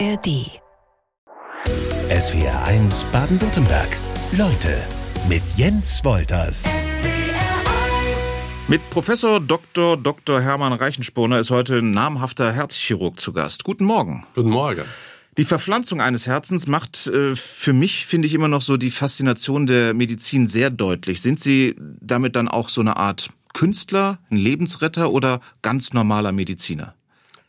[0.00, 0.50] ARD.
[2.10, 3.96] SWR 1 Baden-Württemberg.
[4.32, 4.76] Leute
[5.28, 6.68] mit Jens Wolters.
[8.66, 9.96] Mit Professor Dr.
[9.96, 10.40] Dr.
[10.40, 13.62] Hermann Reichensporner ist heute ein namhafter Herzchirurg zu Gast.
[13.62, 14.24] Guten Morgen.
[14.34, 14.82] Guten Morgen.
[15.36, 19.66] Die Verpflanzung eines Herzens macht äh, für mich, finde ich, immer noch so die Faszination
[19.68, 21.22] der Medizin sehr deutlich.
[21.22, 26.94] Sind Sie damit dann auch so eine Art Künstler, ein Lebensretter oder ganz normaler Mediziner?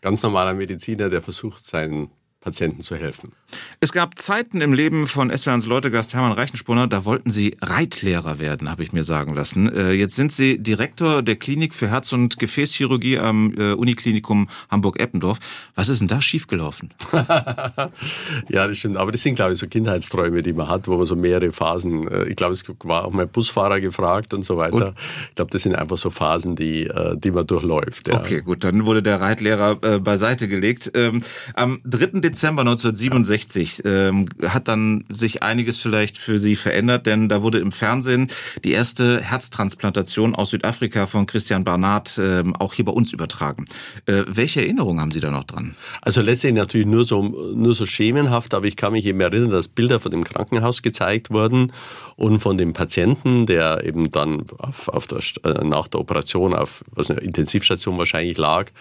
[0.02, 2.12] Ganz normaler Mediziner, der versucht, seinen
[2.46, 3.32] Patienten zu helfen.
[3.80, 8.70] Es gab Zeiten im Leben von SWRs Leutegast Hermann Reichenspunner, da wollten Sie Reitlehrer werden,
[8.70, 9.72] habe ich mir sagen lassen.
[9.74, 15.40] Äh, jetzt sind Sie Direktor der Klinik für Herz- und Gefäßchirurgie am äh, Uniklinikum Hamburg-Eppendorf.
[15.76, 16.90] Was ist denn da schiefgelaufen?
[17.14, 18.98] ja, das stimmt.
[18.98, 22.08] Aber das sind, glaube ich, so Kindheitsträume, die man hat, wo man so mehrere Phasen,
[22.08, 24.88] äh, ich glaube, es war auch mal Busfahrer gefragt und so weiter.
[24.88, 24.96] Und?
[25.30, 28.08] Ich glaube, das sind einfach so Phasen, die, die man durchläuft.
[28.08, 28.20] Ja.
[28.20, 30.92] Okay, gut, dann wurde der Reitlehrer beiseite gelegt.
[30.94, 31.22] Ähm,
[31.54, 32.20] am 3.
[32.20, 33.45] Dezember 1967
[33.84, 38.30] ähm, hat dann sich einiges vielleicht für Sie verändert, denn da wurde im Fernsehen
[38.64, 43.66] die erste Herztransplantation aus Südafrika von Christian Barnard ähm, auch hier bei uns übertragen.
[44.06, 45.76] Äh, welche Erinnerungen haben Sie da noch dran?
[46.02, 49.68] Also letztendlich natürlich nur so, nur so schemenhaft, aber ich kann mich eben erinnern, dass
[49.68, 51.72] Bilder von dem Krankenhaus gezeigt wurden
[52.16, 56.84] und von dem Patienten, der eben dann auf, auf der, äh, nach der Operation auf
[56.92, 58.72] was eine Intensivstation wahrscheinlich lag.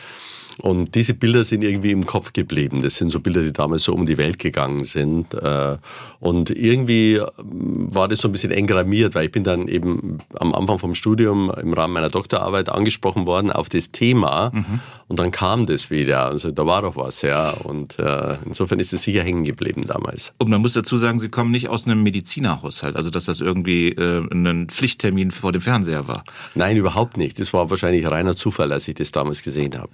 [0.58, 2.80] Und diese Bilder sind irgendwie im Kopf geblieben.
[2.80, 5.34] Das sind so Bilder, die damals so um die Welt gegangen sind.
[5.34, 5.76] Äh,
[6.20, 10.54] und irgendwie ähm, war das so ein bisschen engrammiert, weil ich bin dann eben am
[10.54, 14.50] Anfang vom Studium im Rahmen meiner Doktorarbeit angesprochen worden auf das Thema.
[14.52, 14.80] Mhm.
[15.08, 16.26] Und dann kam das wieder.
[16.26, 17.50] Also da war doch was, ja.
[17.50, 20.32] Und äh, insofern ist es sicher hängen geblieben damals.
[20.38, 23.88] Und man muss dazu sagen, Sie kommen nicht aus einem Medizinerhaushalt, also dass das irgendwie
[23.88, 26.22] äh, ein Pflichttermin vor dem Fernseher war.
[26.54, 27.40] Nein, überhaupt nicht.
[27.40, 29.90] Das war wahrscheinlich reiner Zufall, als ich das damals gesehen habe.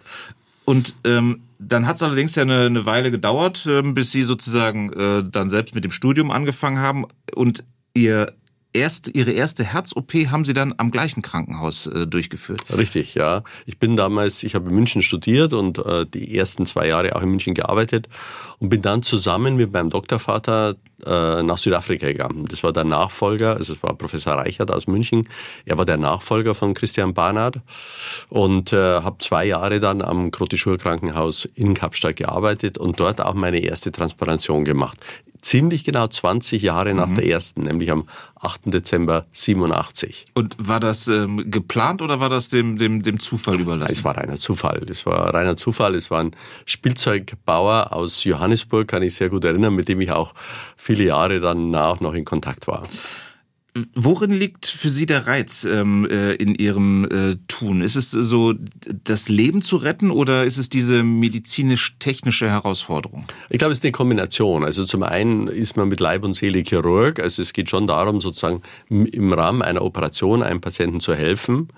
[0.65, 4.93] Und ähm, dann hat es allerdings ja eine, eine Weile gedauert, ähm, bis Sie sozusagen
[4.93, 8.35] äh, dann selbst mit dem Studium angefangen haben und Ihr
[8.73, 12.63] erst, Ihre erste Herz-OP haben Sie dann am gleichen Krankenhaus äh, durchgeführt.
[12.77, 13.43] Richtig, ja.
[13.67, 17.23] Ich bin damals, ich habe in München studiert und äh, die ersten zwei Jahre auch
[17.23, 18.09] in München gearbeitet
[18.59, 22.45] und bin dann zusammen mit meinem Doktorvater äh, nach Südafrika gegangen.
[22.47, 25.29] Das war der Nachfolger, also es war Professor Reichert aus München.
[25.65, 27.61] Er war der Nachfolger von Christian Barnard
[28.29, 33.35] und äh, habe zwei Jahre dann am Grotischur Krankenhaus in Kapstadt gearbeitet und dort auch
[33.35, 34.99] meine erste Transplantation gemacht
[35.43, 37.17] ziemlich genau 20 Jahre nach mhm.
[37.17, 38.07] der ersten, nämlich am
[38.41, 38.73] 8.
[38.73, 40.27] Dezember 87.
[40.35, 43.93] Und war das ähm, geplant oder war das dem, dem, dem Zufall überlassen?
[43.93, 44.83] Es war reiner Zufall.
[44.89, 45.95] Es war reiner Zufall.
[45.95, 46.31] Es war ein
[46.65, 50.35] Spielzeugbauer aus Johannesburg, kann ich sehr gut erinnern, mit dem ich auch
[50.77, 52.85] viele Jahre danach noch in Kontakt war.
[53.95, 57.83] Worin liegt für Sie der Reiz ähm, äh, in Ihrem äh, Tun?
[57.83, 58.55] Ist es so,
[59.05, 63.27] das Leben zu retten oder ist es diese medizinisch-technische Herausforderung?
[63.49, 64.65] Ich glaube, es ist eine Kombination.
[64.65, 67.21] Also zum einen ist man mit Leib und Seele Chirurg.
[67.21, 71.69] Also es geht schon darum, sozusagen im Rahmen einer Operation einem Patienten zu helfen.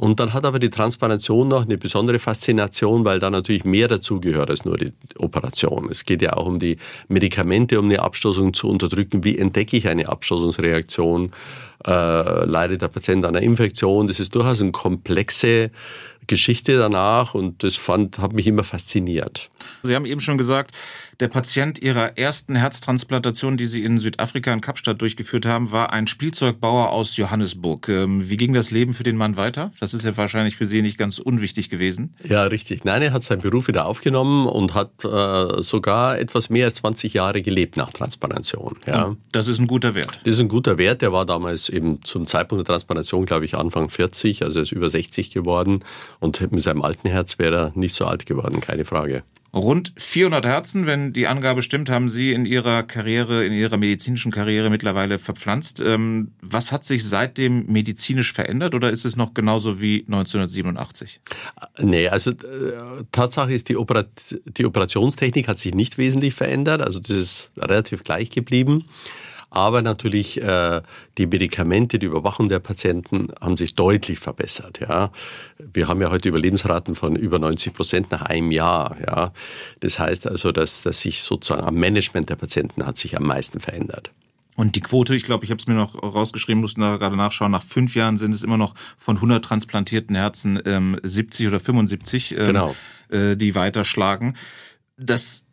[0.00, 4.48] Und dann hat aber die Transplantation noch eine besondere Faszination, weil da natürlich mehr dazugehört
[4.48, 5.90] als nur die Operation.
[5.90, 6.78] Es geht ja auch um die
[7.08, 9.24] Medikamente, um eine Abstoßung zu unterdrücken.
[9.24, 11.32] Wie entdecke ich eine Abstoßungsreaktion?
[11.86, 14.06] Äh, leidet der Patient an einer Infektion.
[14.06, 15.70] Das ist durchaus eine komplexe
[16.30, 19.50] Geschichte danach und das fand, hat mich immer fasziniert.
[19.82, 20.72] Sie haben eben schon gesagt,
[21.18, 26.06] der Patient Ihrer ersten Herztransplantation, die Sie in Südafrika in Kapstadt durchgeführt haben, war ein
[26.06, 27.88] Spielzeugbauer aus Johannesburg.
[27.88, 29.72] Ähm, wie ging das Leben für den Mann weiter?
[29.80, 32.14] Das ist ja wahrscheinlich für Sie nicht ganz unwichtig gewesen.
[32.26, 32.84] Ja, richtig.
[32.84, 37.12] Nein, er hat seinen Beruf wieder aufgenommen und hat äh, sogar etwas mehr als 20
[37.12, 38.76] Jahre gelebt nach Transplantation.
[38.86, 39.14] Ja.
[39.32, 40.20] das ist ein guter Wert.
[40.24, 41.02] Das ist ein guter Wert.
[41.02, 44.72] Der war damals eben zum Zeitpunkt der Transplantation, glaube ich, Anfang 40, also er ist
[44.72, 45.80] über 60 geworden
[46.20, 49.24] und mit seinem alten Herz wäre er nicht so alt geworden, keine Frage.
[49.52, 54.30] Rund 400 Herzen, wenn die Angabe stimmt, haben Sie in Ihrer Karriere, in Ihrer medizinischen
[54.30, 55.82] Karriere mittlerweile verpflanzt.
[55.84, 61.20] Ähm, was hat sich seitdem medizinisch verändert oder ist es noch genauso wie 1987?
[61.80, 62.34] Nee, also äh,
[63.10, 64.08] Tatsache ist, die, Operat
[64.56, 66.82] die Operationstechnik hat sich nicht wesentlich verändert.
[66.82, 68.84] Also das ist relativ gleich geblieben.
[69.50, 70.80] Aber natürlich äh,
[71.18, 74.78] die Medikamente, die Überwachung der Patienten haben sich deutlich verbessert.
[74.80, 75.10] Ja.
[75.58, 78.96] Wir haben ja heute Überlebensraten von über 90 Prozent nach einem Jahr.
[79.04, 79.32] Ja.
[79.80, 83.58] Das heißt also, dass, dass sich sozusagen am Management der Patienten hat sich am meisten
[83.58, 84.12] verändert.
[84.54, 87.50] Und die Quote, ich glaube, ich habe es mir noch rausgeschrieben, mussten da gerade nachschauen,
[87.50, 92.32] nach fünf Jahren sind es immer noch von 100 transplantierten Herzen ähm, 70 oder 75,
[92.36, 92.76] ähm, genau.
[93.08, 94.36] äh, die weiterschlagen.
[94.98, 95.46] Das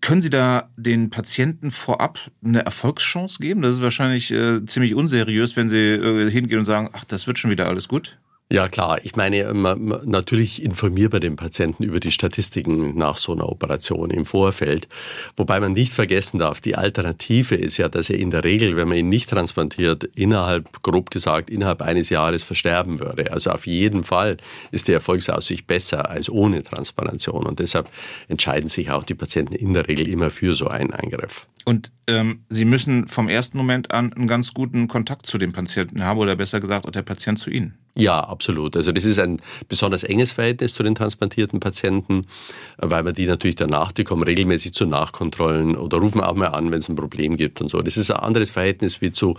[0.00, 3.62] können Sie da den Patienten vorab eine Erfolgschance geben?
[3.62, 7.38] Das ist wahrscheinlich äh, ziemlich unseriös, wenn Sie äh, hingehen und sagen, ach, das wird
[7.38, 8.18] schon wieder alles gut.
[8.50, 13.32] Ja klar, ich meine, man, natürlich informiert man den Patienten über die Statistiken nach so
[13.32, 14.88] einer Operation im Vorfeld.
[15.36, 18.88] Wobei man nicht vergessen darf, die Alternative ist ja, dass er in der Regel, wenn
[18.88, 23.30] man ihn nicht transplantiert, innerhalb, grob gesagt, innerhalb eines Jahres versterben würde.
[23.32, 24.38] Also auf jeden Fall
[24.70, 27.44] ist die Erfolgsaussicht besser als ohne Transplantation.
[27.44, 27.90] Und deshalb
[28.28, 31.46] entscheiden sich auch die Patienten in der Regel immer für so einen Eingriff.
[31.66, 36.02] Und ähm, Sie müssen vom ersten Moment an einen ganz guten Kontakt zu dem Patienten
[36.02, 37.76] haben oder besser gesagt auch der Patient zu Ihnen.
[38.00, 38.76] Ja, absolut.
[38.76, 42.22] Also das ist ein besonders enges Verhältnis zu den transplantierten Patienten,
[42.76, 46.70] weil man die natürlich danach, die kommen regelmäßig zu Nachkontrollen oder rufen auch mal an,
[46.70, 47.82] wenn es ein Problem gibt und so.
[47.82, 49.34] Das ist ein anderes Verhältnis wie zu,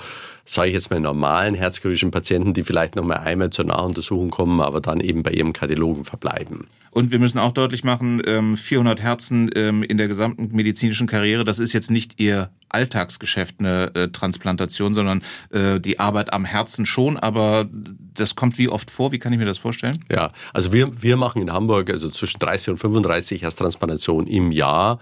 [0.49, 4.61] sage ich jetzt mal, normalen herzchirurgischen Patienten, die vielleicht noch mal einmal zur Nachuntersuchung kommen,
[4.61, 6.67] aber dann eben bei ihrem Kardiologen verbleiben.
[6.91, 8.21] Und wir müssen auch deutlich machen,
[8.57, 13.59] 400 ähm, Herzen ähm, in der gesamten medizinischen Karriere, das ist jetzt nicht Ihr Alltagsgeschäft
[13.59, 17.69] eine äh, Transplantation, sondern äh, die Arbeit am Herzen schon, aber
[18.15, 19.11] das kommt wie oft vor?
[19.11, 20.03] Wie kann ich mir das vorstellen?
[20.11, 24.99] Ja, also wir, wir machen in Hamburg also zwischen 30 und 35 Herztransplantationen im Jahr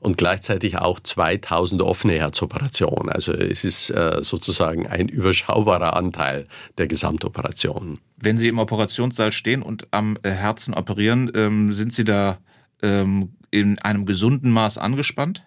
[0.00, 3.10] und gleichzeitig auch 2000 offene Herzoperationen.
[3.10, 6.46] Also es ist äh, sozusagen ein überschaubarer Anteil
[6.78, 7.98] der Gesamtoperationen.
[8.16, 12.38] Wenn Sie im Operationssaal stehen und am äh, Herzen operieren, ähm, sind Sie da
[12.82, 15.44] ähm, in einem gesunden Maß angespannt?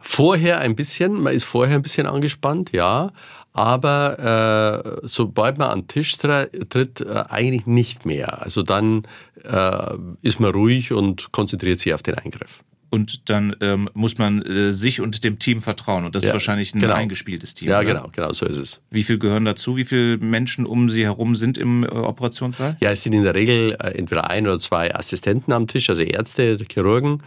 [0.00, 3.12] Vorher ein bisschen, man ist vorher ein bisschen angespannt, ja,
[3.52, 8.42] aber äh, sobald man an den Tisch tritt, äh, eigentlich nicht mehr.
[8.42, 9.04] Also dann
[9.44, 12.64] äh, ist man ruhig und konzentriert sich auf den Eingriff
[12.94, 16.04] und dann ähm, muss man äh, sich und dem Team vertrauen.
[16.04, 16.94] Und das ja, ist wahrscheinlich ein genau.
[16.94, 17.68] eingespieltes Team.
[17.68, 17.86] Ja, oder?
[17.86, 18.80] genau, genau, so ist es.
[18.90, 19.76] Wie viel gehören dazu?
[19.76, 22.76] Wie viele Menschen um Sie herum sind im äh, Operationssaal?
[22.80, 26.02] Ja, es sind in der Regel äh, entweder ein oder zwei Assistenten am Tisch, also
[26.02, 27.20] Ärzte, Chirurgen.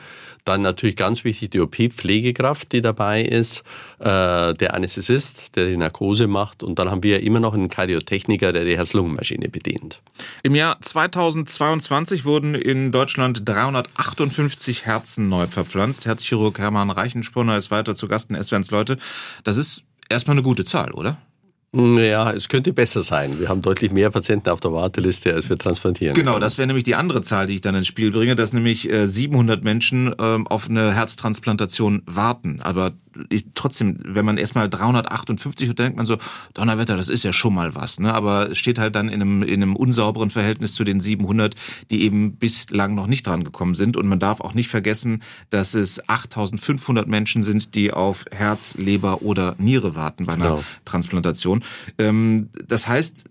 [0.47, 3.65] Dann natürlich ganz wichtig die OP-Pflegekraft, die dabei ist,
[3.99, 6.63] äh, der Anästhesist, der die Narkose macht.
[6.63, 10.01] Und dann haben wir immer noch einen Kardiotechniker, der die Herz-Lungen-Maschine bedient.
[10.43, 16.05] Im Jahr 2022 wurden in Deutschland 358 Herzen neu verpflanzt.
[16.05, 18.97] Herzchirurg Hermann Reichenspunner ist weiter zu Gast in SWRs Leute.
[19.43, 21.17] Das ist erstmal eine gute Zahl, oder?
[21.73, 23.39] Ja, es könnte besser sein.
[23.39, 26.15] Wir haben deutlich mehr Patienten auf der Warteliste, als wir transplantieren.
[26.15, 28.87] Genau, das wäre nämlich die andere Zahl, die ich dann ins Spiel bringe, dass nämlich
[28.89, 32.61] 700 äh, Menschen ähm, auf eine Herztransplantation warten.
[32.61, 32.93] Aber
[33.29, 36.17] ich, trotzdem, wenn man erstmal 358 hört, denkt man so,
[36.53, 37.99] Donnerwetter, das ist ja schon mal was.
[37.99, 38.13] Ne?
[38.13, 41.55] Aber es steht halt dann in einem, in einem unsauberen Verhältnis zu den 700,
[41.91, 43.97] die eben bislang noch nicht dran gekommen sind.
[43.97, 49.21] Und man darf auch nicht vergessen, dass es 8500 Menschen sind, die auf Herz, Leber
[49.21, 50.63] oder Niere warten bei einer genau.
[50.85, 51.63] Transplantation.
[51.97, 53.25] Ähm, das heißt,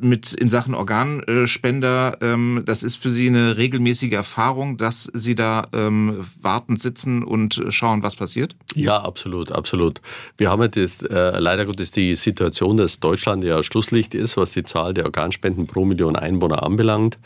[0.00, 5.66] mit in Sachen Organspender, ähm, das ist für Sie eine regelmäßige Erfahrung, dass Sie da
[5.72, 8.56] ähm, wartend sitzen und schauen, was passiert?
[8.74, 10.00] Ja, absolut, absolut.
[10.36, 14.64] Wir haben das, äh, leider Gottes die Situation, dass Deutschland ja Schlusslicht ist, was die
[14.64, 17.18] Zahl der Organspenden pro Million Einwohner anbelangt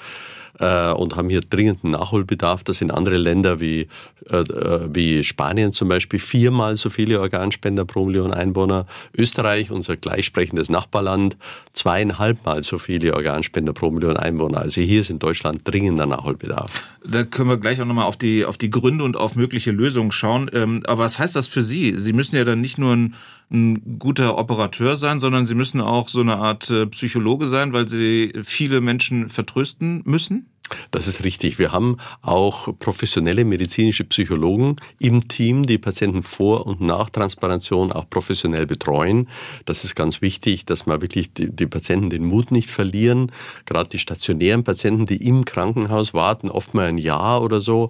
[0.58, 2.64] äh, und haben hier dringenden Nachholbedarf.
[2.64, 3.88] Das sind andere Länder wie,
[4.30, 8.86] äh, äh, wie Spanien zum Beispiel viermal so viele Organspender pro Million Einwohner.
[9.16, 11.36] Österreich, unser gleichsprechendes Nachbarland,
[11.72, 14.58] zweieinhalbmal so viele Organspender pro Million Einwohner.
[14.58, 16.82] Also hier ist in Deutschland dringender Nachholbedarf.
[17.04, 20.12] Da können wir gleich auch nochmal auf die, auf die Gründe und auf mögliche Lösungen
[20.12, 20.50] schauen.
[20.52, 21.94] Ähm, aber was heißt das für Sie?
[21.98, 23.14] Sie müssen ja dann nicht nur ein
[23.50, 27.88] ein guter Operateur sein, sondern sie müssen auch so eine Art äh, Psychologe sein, weil
[27.88, 30.46] sie viele Menschen vertrösten müssen?
[30.90, 31.58] Das ist richtig.
[31.58, 38.08] Wir haben auch professionelle medizinische Psychologen im Team, die Patienten vor und nach Transplantation auch
[38.08, 39.28] professionell betreuen.
[39.64, 43.32] Das ist ganz wichtig, dass man wirklich die, die Patienten den Mut nicht verlieren.
[43.66, 47.88] Gerade die stationären Patienten, die im Krankenhaus warten, oft mal ein Jahr oder so,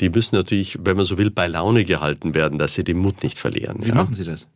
[0.00, 3.22] die müssen natürlich, wenn man so will, bei Laune gehalten werden, dass sie den Mut
[3.22, 3.78] nicht verlieren.
[3.80, 3.94] Wie ja.
[3.94, 4.46] machen Sie das?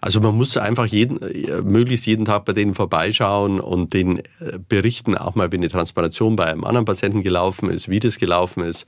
[0.00, 4.58] Also man muss einfach jeden, äh, möglichst jeden Tag bei denen vorbeischauen und denen äh,
[4.68, 8.62] berichten, auch mal, wenn eine Transplantation bei einem anderen Patienten gelaufen ist, wie das gelaufen
[8.62, 8.86] ist,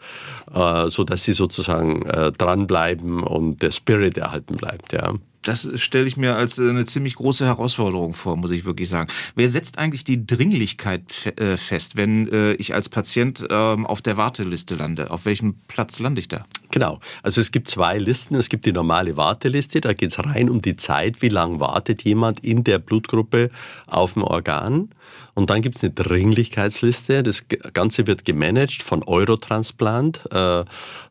[0.54, 2.00] äh, so dass sie sozusagen
[2.38, 4.92] dranbleiben und der Spirit erhalten bleibt.
[4.92, 5.12] Ja
[5.46, 9.08] das stelle ich mir als eine ziemlich große Herausforderung vor, muss ich wirklich sagen.
[9.34, 14.16] Wer setzt eigentlich die Dringlichkeit äh, fest, wenn äh, ich als Patient ähm, auf der
[14.16, 15.10] Warteliste lande?
[15.10, 16.44] Auf welchem Platz lande ich da?
[16.70, 17.00] Genau.
[17.22, 18.34] Also es gibt zwei Listen.
[18.34, 19.80] Es gibt die normale Warteliste.
[19.80, 23.50] Da geht es rein um die Zeit, wie lange wartet jemand in der Blutgruppe
[23.86, 24.90] auf ein Organ.
[25.36, 27.22] Und dann gibt es eine Dringlichkeitsliste.
[27.22, 30.22] Das Ganze wird gemanagt von Eurotransplant.
[30.32, 30.64] Äh,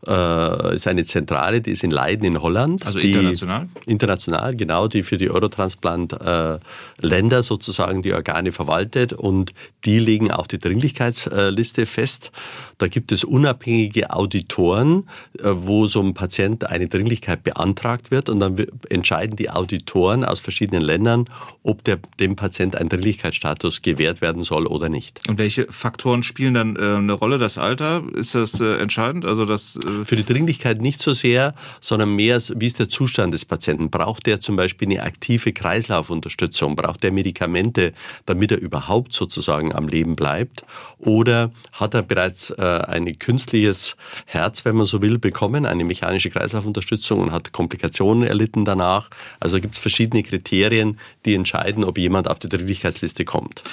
[0.07, 2.87] äh, ist eine Zentrale, die ist in Leiden in Holland.
[2.87, 3.69] Also international?
[3.85, 9.13] International, genau, die für die Eurotransplant-Länder äh, sozusagen die Organe verwaltet.
[9.13, 9.53] Und
[9.85, 12.31] die legen auch die Dringlichkeitsliste fest.
[12.79, 15.05] Da gibt es unabhängige Auditoren,
[15.37, 18.57] äh, wo so ein Patient eine Dringlichkeit beantragt wird und dann
[18.89, 21.25] entscheiden die Auditoren aus verschiedenen Ländern,
[21.63, 25.27] ob der, dem Patient ein Dringlichkeitsstatus gewährt werden soll oder nicht.
[25.27, 27.37] Und welche Faktoren spielen dann äh, eine Rolle?
[27.37, 29.25] Das Alter, ist das äh, entscheidend?
[29.25, 33.33] Also das äh Für die Dringlichkeit nicht so sehr, sondern mehr, wie ist der Zustand
[33.33, 33.89] des Patienten?
[33.89, 36.75] Braucht der zum Beispiel eine aktive Kreislaufunterstützung?
[36.75, 37.93] Braucht der Medikamente,
[38.25, 40.63] damit er überhaupt sozusagen am Leben bleibt?
[40.99, 43.95] Oder hat er bereits äh, ein künstliches
[44.25, 49.09] Herz, wenn man so will, bekommen, eine mechanische Kreislaufunterstützung und hat Komplikationen erlitten danach?
[49.39, 53.63] Also gibt es verschiedene Kriterien, die entscheiden, ob jemand auf die Dringlichkeitsliste kommt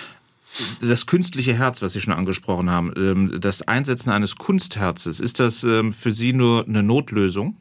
[0.81, 5.65] das künstliche Herz, was Sie schon angesprochen haben, ähm, das Einsetzen eines Kunstherzes, ist das
[5.65, 7.57] ähm, für Sie nur eine Notlösung?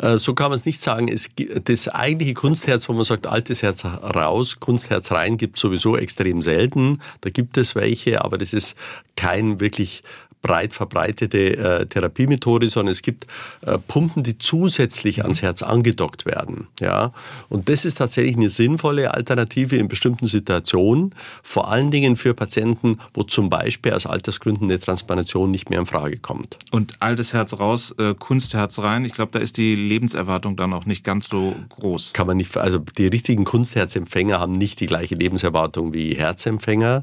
[0.00, 1.08] Äh, so kann man es nicht sagen.
[1.08, 1.30] Es,
[1.64, 6.98] das eigentliche Kunstherz, wo man sagt, altes Herz raus, Kunstherz rein, gibt sowieso extrem selten.
[7.22, 8.76] Da gibt es welche, aber das ist
[9.16, 10.02] kein wirklich
[10.46, 13.26] breit verbreitete äh, Therapiemethode, sondern es gibt
[13.62, 16.68] äh, Pumpen, die zusätzlich ans Herz angedockt werden.
[16.80, 17.12] Ja?
[17.48, 22.98] Und das ist tatsächlich eine sinnvolle Alternative in bestimmten Situationen, vor allen Dingen für Patienten,
[23.12, 26.58] wo zum Beispiel aus Altersgründen eine Transplantation nicht mehr in Frage kommt.
[26.70, 30.86] Und altes Herz raus, äh, Kunstherz rein, ich glaube, da ist die Lebenserwartung dann auch
[30.86, 32.12] nicht ganz so groß.
[32.12, 37.02] Kann man nicht, also die richtigen Kunstherzempfänger haben nicht die gleiche Lebenserwartung wie Herzempfänger.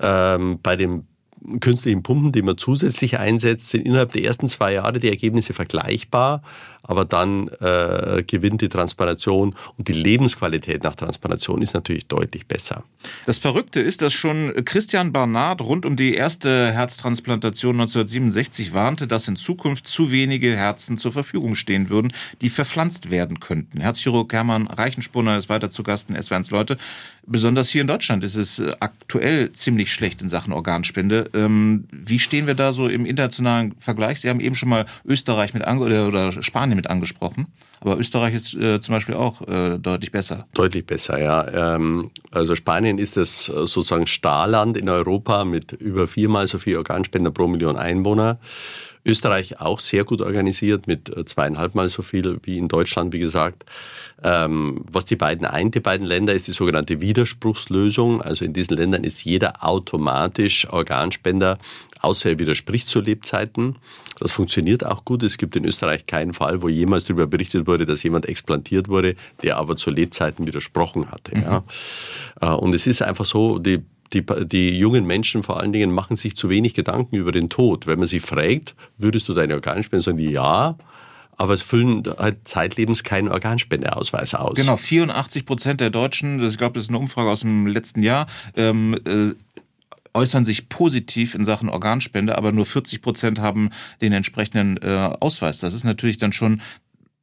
[0.00, 1.04] Ähm, bei dem
[1.60, 6.42] künstlichen Pumpen, die man zusätzlich einsetzt, sind innerhalb der ersten zwei Jahre die Ergebnisse vergleichbar,
[6.82, 12.84] aber dann äh, gewinnt die Transplantation und die Lebensqualität nach Transplantation ist natürlich deutlich besser.
[13.26, 19.28] Das Verrückte ist, dass schon Christian Barnard rund um die erste Herztransplantation 1967 warnte, dass
[19.28, 23.80] in Zukunft zu wenige Herzen zur Verfügung stehen würden, die verpflanzt werden könnten.
[23.80, 26.76] Herzchirurg Hermann Reichenspunner ist weiter zu Gast in S1 Leute.
[27.26, 31.29] Besonders hier in Deutschland ist es aktuell ziemlich schlecht in Sachen Organspende.
[31.34, 34.20] Ähm, wie stehen wir da so im internationalen Vergleich?
[34.20, 37.46] Sie haben eben schon mal Österreich mit ange oder Spanien mit angesprochen,
[37.80, 40.46] aber Österreich ist äh, zum Beispiel auch äh, deutlich besser.
[40.54, 41.74] Deutlich besser, ja.
[41.74, 46.76] Ähm, also Spanien ist das äh, sozusagen Starland in Europa mit über viermal so viel
[46.76, 48.38] Organspender pro Million Einwohner.
[49.04, 53.64] Österreich auch sehr gut organisiert mit äh, zweieinhalbmal so viel wie in Deutschland, wie gesagt.
[54.22, 58.20] Ähm, was die beiden eint, die beiden Länder, ist die sogenannte Widerspruchslösung.
[58.20, 61.58] Also in diesen Ländern ist jeder automatisch Organspender,
[62.00, 63.76] außer er widerspricht zu Lebzeiten.
[64.18, 65.22] Das funktioniert auch gut.
[65.22, 69.16] Es gibt in Österreich keinen Fall, wo jemals darüber berichtet wurde, dass jemand explantiert wurde,
[69.42, 71.36] der aber zu Lebzeiten widersprochen hatte.
[71.36, 71.42] Mhm.
[71.42, 71.64] Ja.
[72.42, 76.16] Äh, und es ist einfach so, die die, die jungen Menschen vor allen Dingen machen
[76.16, 77.86] sich zu wenig Gedanken über den Tod.
[77.86, 80.76] Wenn man sie fragt, würdest du deine Organspende, sagen die ja,
[81.36, 84.56] aber es füllen halt zeitlebens keinen Organspendeausweis aus.
[84.56, 88.26] Genau, 84 Prozent der Deutschen, ich glaube, das ist eine Umfrage aus dem letzten Jahr,
[88.56, 89.30] ähm, äh,
[90.12, 95.60] äußern sich positiv in Sachen Organspende, aber nur 40 Prozent haben den entsprechenden äh, Ausweis.
[95.60, 96.60] Das ist natürlich dann schon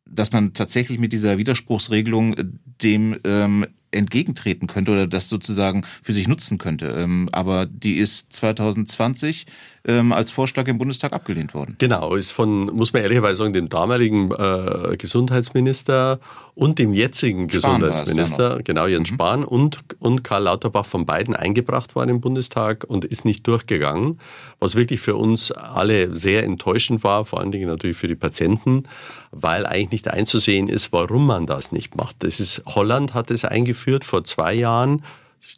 [0.09, 2.45] dass man tatsächlich mit dieser Widerspruchsregelung äh,
[2.81, 3.67] dem ähm,
[3.97, 6.87] entgegentreten könnte oder das sozusagen für sich nutzen könnte.
[6.87, 9.45] Ähm, aber die ist 2020
[9.85, 11.75] ähm, als Vorschlag im Bundestag abgelehnt worden.
[11.79, 16.19] Genau, ist von, muss man ehrlicherweise sagen, dem damaligen äh, Gesundheitsminister
[16.57, 19.15] und dem jetzigen Spahn Gesundheitsminister, genau Jens mhm.
[19.15, 24.19] Spahn und, und Karl Lauterbach von beiden eingebracht worden im Bundestag und ist nicht durchgegangen,
[24.59, 28.83] was wirklich für uns alle sehr enttäuschend war, vor allen Dingen natürlich für die Patienten,
[29.29, 32.23] weil eigentlich nicht einzusehen ist, warum man das nicht macht.
[32.23, 35.03] Das ist, Holland hat es eingeführt vor zwei Jahren,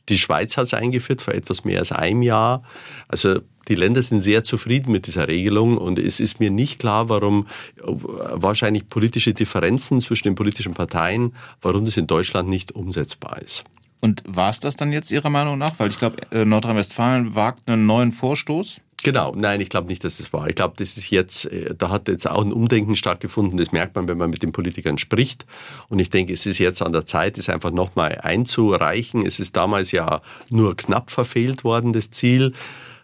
[0.10, 2.64] die Schweiz hat es eingeführt vor etwas mehr als einem Jahr.
[3.08, 7.08] Also die Länder sind sehr zufrieden mit dieser Regelung und es ist mir nicht klar,
[7.10, 7.48] warum
[7.84, 13.64] wahrscheinlich politische Differenzen zwischen den politischen Parteien, warum das in Deutschland nicht umsetzbar ist.
[14.02, 15.74] Und war es das dann jetzt Ihrer Meinung nach?
[15.78, 18.82] Weil ich glaube, äh, Nordrhein-Westfalen wagt einen neuen Vorstoß.
[19.02, 20.50] Genau, nein, ich glaube nicht, dass das war.
[20.50, 23.58] Ich glaube, das ist jetzt, äh, da hat jetzt auch ein Umdenken stattgefunden.
[23.58, 25.46] Das merkt man, wenn man mit den Politikern spricht.
[25.88, 29.26] Und ich denke, es ist jetzt an der Zeit, es einfach nochmal einzureichen.
[29.26, 32.54] Es ist damals ja nur knapp verfehlt worden, das Ziel.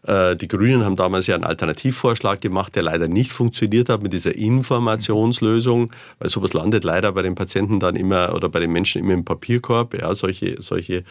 [0.07, 4.13] Äh, die Grünen haben damals ja einen Alternativvorschlag gemacht, der leider nicht funktioniert hat mit
[4.13, 9.01] dieser Informationslösung, weil sowas landet leider bei den Patienten dann immer oder bei den Menschen
[9.01, 11.03] immer im Papierkorb, ja, solche, solche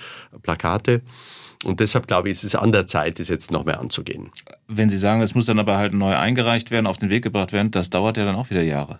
[0.42, 1.02] Plakate.
[1.64, 4.30] Und deshalb glaube ich, ist es an der Zeit, das jetzt noch mehr anzugehen.
[4.68, 7.52] Wenn Sie sagen, es muss dann aber halt neu eingereicht werden, auf den Weg gebracht
[7.52, 8.98] werden, das dauert ja dann auch wieder Jahre.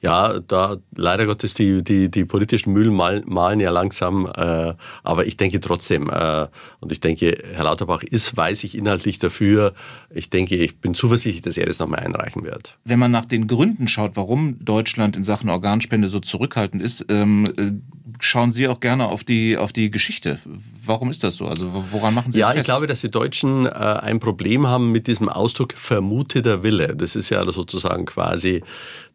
[0.00, 5.26] Ja, da leider Gottes die, die, die politischen Mühlen malen, malen ja langsam, äh, aber
[5.26, 6.46] ich denke trotzdem, äh,
[6.80, 9.74] und ich denke, Herr Lauterbach ist, weiß ich, inhaltlich dafür.
[10.10, 12.76] Ich denke, ich bin zuversichtlich, dass er das nochmal einreichen wird.
[12.84, 17.46] Wenn man nach den Gründen schaut, warum Deutschland in Sachen Organspende so zurückhaltend ist, ähm,
[17.56, 17.72] äh,
[18.20, 20.38] schauen Sie auch gerne auf die, auf die Geschichte.
[20.84, 21.46] Warum ist das so?
[21.46, 22.68] Also woran machen Sie ja, das fest?
[22.68, 26.96] Ja, ich glaube, dass die Deutschen äh, ein Problem haben mit diesem Ausdruck vermuteter Wille.
[26.96, 28.62] Das ist ja sozusagen quasi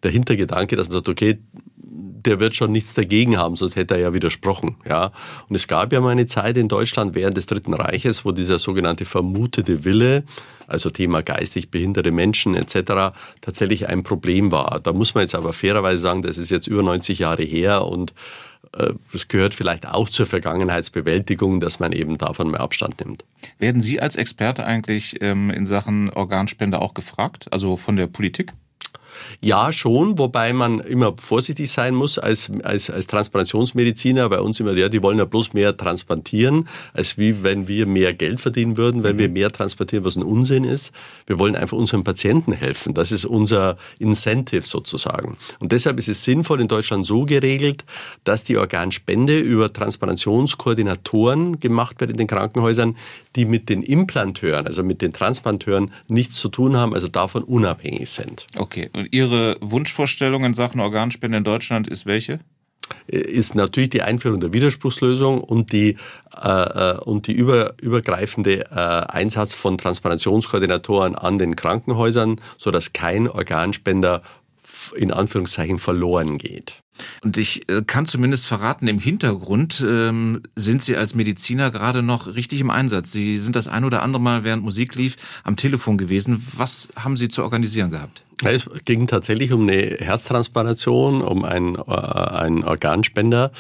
[0.03, 1.39] der Hintergedanke, dass man sagt, okay,
[2.25, 4.77] der wird schon nichts dagegen haben, sonst hätte er ja widersprochen.
[4.88, 5.12] Ja?
[5.50, 8.60] Und es gab ja mal eine Zeit in Deutschland während des Dritten Reiches, wo dieser
[8.60, 10.24] sogenannte vermutete Wille,
[10.67, 14.79] also Thema geistig behinderte Menschen etc., tatsächlich ein Problem war.
[14.81, 18.13] Da muss man jetzt aber fairerweise sagen, das ist jetzt über 90 Jahre her und
[18.77, 23.25] äh, es gehört vielleicht auch zur Vergangenheitsbewältigung, dass man eben davon mehr Abstand nimmt.
[23.60, 28.53] Werden Sie als Experte eigentlich ähm, in Sachen Organspende auch gefragt, also von der Politik?
[29.42, 34.30] Ja, schon, wobei man immer vorsichtig sein muss als, als, als Transplantationsmediziner.
[34.30, 38.13] Bei uns immer, ja, die wollen ja bloß mehr transplantieren, als wie wenn wir mehr
[38.13, 39.20] Geld verdienen würden, wenn mhm.
[39.20, 40.92] wir mehr transplantieren, was ein Unsinn ist.
[41.27, 42.94] Wir wollen einfach unseren Patienten helfen.
[42.94, 45.38] Das ist unser Incentive sozusagen.
[45.60, 47.86] Und deshalb ist es sinnvoll in Deutschland so geregelt,
[48.24, 52.96] dass die Organspende über Transplantationskoordinatoren gemacht wird in den Krankenhäusern,
[53.36, 58.10] die mit den Implanteuren, also mit den Transplanteuren nichts zu tun haben, also davon unabhängig
[58.10, 58.46] sind.
[58.56, 58.89] Okay.
[58.94, 62.39] Und Ihre Wunschvorstellung in Sachen Organspende in Deutschland ist welche?
[63.08, 65.98] ist natürlich die Einführung der Widerspruchslösung und die,
[66.41, 73.29] äh, äh, und die über, übergreifende äh, Einsatz von Transplantationskoordinatoren an den Krankenhäusern, sodass kein
[73.29, 74.22] Organspender
[74.96, 76.82] in Anführungszeichen verloren geht.
[77.22, 82.36] Und ich äh, kann zumindest verraten, im Hintergrund ähm, sind Sie als Mediziner gerade noch
[82.36, 83.12] richtig im Einsatz.
[83.12, 86.43] Sie sind das ein oder andere Mal, während Musik lief, am Telefon gewesen.
[86.55, 88.24] Was haben Sie zu organisieren gehabt?
[88.46, 93.52] Es ging tatsächlich um eine Herztransplantation, um einen, äh, einen Organspender.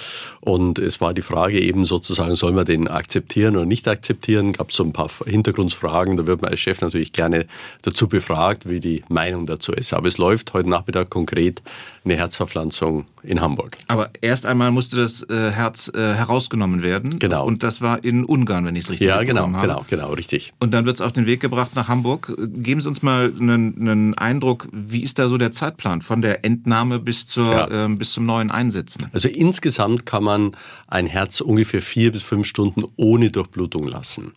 [0.41, 4.51] Und es war die Frage eben sozusagen, soll man den akzeptieren oder nicht akzeptieren?
[4.51, 6.17] Gab es so ein paar Hintergrundfragen.
[6.17, 7.45] Da wird man als Chef natürlich gerne
[7.81, 9.93] dazu befragt, wie die Meinung dazu ist.
[9.93, 11.61] Aber es läuft heute Nachmittag konkret
[12.05, 13.77] eine Herzverpflanzung in Hamburg.
[13.87, 17.19] Aber erst einmal musste das äh, Herz äh, herausgenommen werden.
[17.19, 17.45] Genau.
[17.45, 19.53] Und das war in Ungarn, wenn ich es richtig ja, genau, habe.
[19.53, 20.53] Ja, genau, genau, richtig.
[20.59, 22.33] Und dann wird es auf den Weg gebracht nach Hamburg.
[22.37, 26.43] Geben Sie uns mal einen, einen Eindruck, wie ist da so der Zeitplan von der
[26.43, 27.85] Entnahme bis, zur, ja.
[27.85, 29.07] äh, bis zum neuen Einsetzen?
[29.13, 30.51] Also insgesamt kann man
[30.87, 34.33] ein Herz ungefähr vier bis fünf Stunden ohne Durchblutung lassen.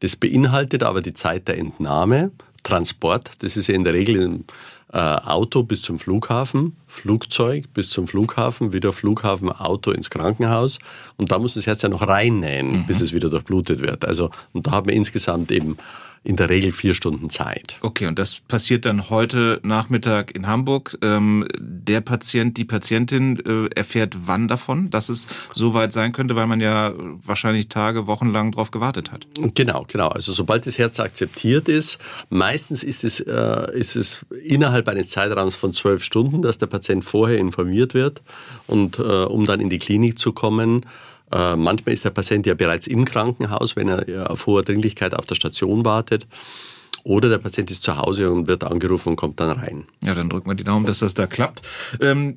[0.00, 2.32] Das beinhaltet aber die Zeit der Entnahme,
[2.64, 4.40] Transport, das ist ja in der Regel
[4.94, 10.78] äh, Auto bis zum Flughafen, Flugzeug bis zum Flughafen, wieder Flughafen, Auto ins Krankenhaus
[11.16, 12.86] und da muss das Herz ja noch reinnähen, mhm.
[12.86, 14.04] bis es wieder durchblutet wird.
[14.04, 15.76] Also und da haben wir insgesamt eben
[16.24, 17.76] in der Regel vier Stunden Zeit.
[17.82, 20.96] Okay, und das passiert dann heute Nachmittag in Hamburg.
[21.02, 26.34] Ähm, der Patient, die Patientin äh, erfährt wann davon, dass es so weit sein könnte,
[26.34, 29.26] weil man ja wahrscheinlich Tage, Wochen lang darauf gewartet hat.
[29.54, 30.08] Genau, genau.
[30.08, 31.98] Also sobald das Herz akzeptiert ist,
[32.30, 37.04] meistens ist es, äh, ist es innerhalb eines Zeitraums von zwölf Stunden, dass der Patient
[37.04, 38.22] vorher informiert wird
[38.66, 40.86] und äh, um dann in die Klinik zu kommen.
[41.34, 45.26] Äh, manchmal ist der Patient ja bereits im Krankenhaus, wenn er auf hoher Dringlichkeit auf
[45.26, 46.26] der Station wartet.
[47.02, 49.84] Oder der Patient ist zu Hause und wird angerufen und kommt dann rein.
[50.02, 51.62] Ja, dann drücken wir die Daumen, dass das da klappt.
[52.00, 52.36] Ähm,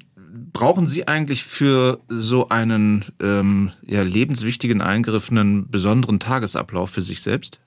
[0.51, 7.21] brauchen Sie eigentlich für so einen ähm, ja, lebenswichtigen Eingriff einen besonderen Tagesablauf für sich
[7.21, 7.59] selbst?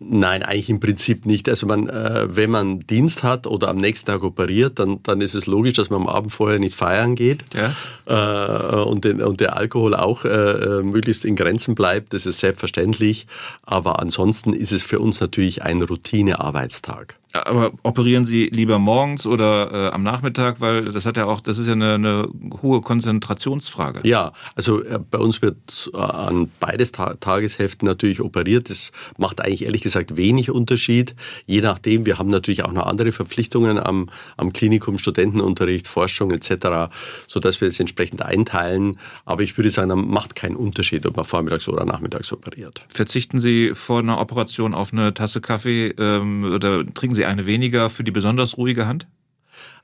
[0.00, 1.48] Nein, eigentlich im Prinzip nicht.
[1.48, 5.34] Also man, äh, wenn man Dienst hat oder am nächsten Tag operiert, dann, dann ist
[5.34, 7.72] es logisch, dass man am Abend vorher nicht feiern geht ja.
[8.06, 12.12] äh, und, den, und der Alkohol auch äh, möglichst in Grenzen bleibt.
[12.12, 13.26] Das ist selbstverständlich.
[13.62, 17.16] Aber ansonsten ist es für uns natürlich ein Routinearbeitstag.
[17.34, 21.58] Aber operieren Sie lieber morgens oder äh, am Nachmittag, weil das hat ja auch, das
[21.58, 22.28] ist ja eine, eine
[22.62, 24.08] hohe Konzentrationsfrage.
[24.08, 28.70] Ja, also äh, bei uns wird äh, an beides Ta Tageshälften natürlich operiert.
[28.70, 31.16] Das macht eigentlich ehrlich gesagt wenig Unterschied.
[31.46, 36.94] Je nachdem, wir haben natürlich auch noch andere Verpflichtungen am, am Klinikum, Studentenunterricht, Forschung etc.,
[37.26, 39.00] sodass wir es entsprechend einteilen.
[39.24, 42.82] Aber ich würde sagen, macht keinen Unterschied, ob man vormittags oder nachmittags operiert.
[42.88, 47.46] Verzichten Sie vor einer Operation auf eine Tasse Kaffee ähm, oder trinken Sie Sie eine
[47.46, 49.06] weniger für die besonders ruhige Hand?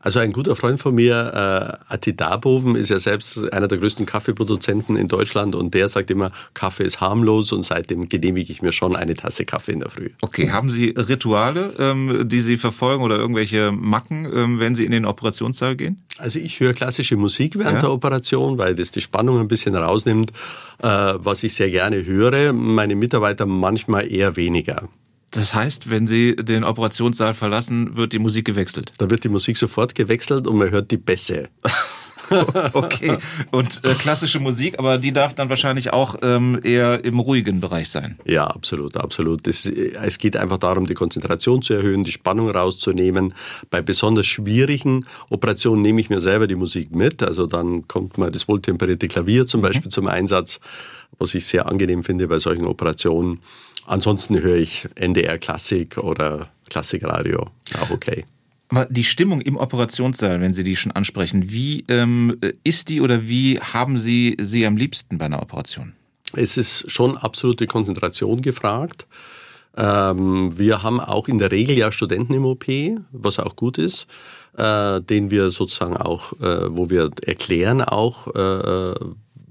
[0.03, 4.07] Also ein guter Freund von mir, äh, Atti Darboven, ist ja selbst einer der größten
[4.07, 8.72] Kaffeeproduzenten in Deutschland und der sagt immer, Kaffee ist harmlos und seitdem genehmige ich mir
[8.72, 10.09] schon eine Tasse Kaffee in der Früh.
[10.22, 14.92] Okay, haben Sie Rituale, ähm, die Sie verfolgen oder irgendwelche Macken, ähm, wenn Sie in
[14.92, 16.03] den Operationssaal gehen?
[16.16, 17.81] Also ich höre klassische Musik während ja.
[17.81, 20.31] der Operation, weil das die Spannung ein bisschen rausnimmt,
[20.83, 22.55] äh, was ich sehr gerne höre.
[22.55, 24.88] Meine Mitarbeiter manchmal eher weniger.
[25.31, 28.93] Das heißt, wenn Sie den Operationssaal verlassen, wird die Musik gewechselt?
[28.99, 31.49] Da wird die Musik sofort gewechselt und man hört die Bässe.
[32.73, 33.16] okay.
[33.51, 37.88] Und äh, klassische Musik, aber die darf dann wahrscheinlich auch ähm, eher im ruhigen Bereich
[37.90, 38.19] sein.
[38.25, 39.47] Ja, absolut, absolut.
[39.47, 43.35] Es, es geht einfach darum, die Konzentration zu erhöhen, die Spannung rauszunehmen.
[43.71, 47.23] Bei besonders schwierigen Operationen nehme ich mir selber die Musik mit.
[47.23, 49.64] Also dann kommt mal das wohltemperierte Klavier zum mhm.
[49.64, 49.90] Beispiel mhm.
[49.90, 50.61] zum Einsatz,
[51.19, 53.40] was ich sehr angenehm finde bei solchen Operationen.
[53.87, 58.25] Ansonsten höre ich NDR Klassik oder Klassikradio, auch okay.
[58.69, 63.27] Aber die Stimmung im Operationssaal, wenn Sie die schon ansprechen, wie ähm, ist die oder
[63.27, 65.93] wie haben Sie sie am liebsten bei einer Operation?
[66.35, 69.07] Es ist schon absolute Konzentration gefragt.
[69.77, 72.66] Ähm, wir haben auch in der Regel ja Studenten im OP,
[73.11, 74.07] was auch gut ist,
[74.57, 78.95] äh, den wir sozusagen auch, äh, wo wir erklären auch, äh,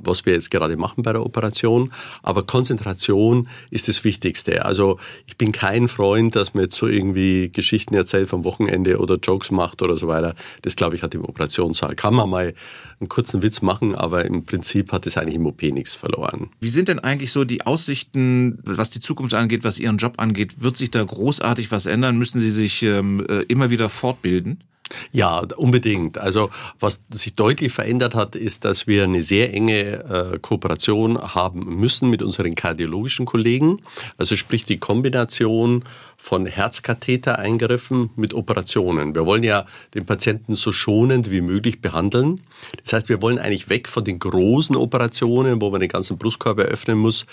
[0.04, 1.92] was wir jetzt gerade machen bei der Operation.
[2.24, 4.66] Aber Konzentration ist das Wichtigste.
[4.66, 9.16] Also ich bin kein Freund, dass man jetzt so irgendwie Geschichten erzählt vom Wochenende oder
[9.16, 10.36] Jokes macht oder so weiter.
[10.62, 11.96] Das glaube ich hat im Operationssaal.
[11.96, 12.54] Kann man mal
[13.00, 16.50] einen kurzen Witz machen, aber im Prinzip hat es eigentlich im OP nichts verloren.
[16.60, 20.62] Wie sind denn eigentlich so die Aussichten, was die Zukunft angeht, was Ihren Job angeht?
[20.62, 22.18] Wird sich da großartig was ändern?
[22.18, 24.64] Müssen Sie sich ähm, äh, immer wieder fortbilden?
[25.12, 26.18] Ja, unbedingt.
[26.18, 26.50] Also
[26.80, 32.10] was sich deutlich verändert hat, ist, dass wir eine sehr enge äh, Kooperation haben müssen
[32.10, 33.82] mit unseren kardiologischen Kollegen.
[34.18, 35.84] Also sprich die Kombination
[36.18, 39.16] von Herzkathetereingriffen mit Operationen.
[39.16, 42.42] Wir wollen ja den Patienten so schonend wie möglich behandeln.
[42.84, 46.60] Das heißt, wir wollen eigentlich weg von den großen Operationen, wo man den ganzen Brustkorb
[46.60, 47.26] eröffnen muss